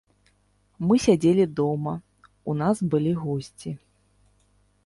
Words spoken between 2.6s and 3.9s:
нас былі госці.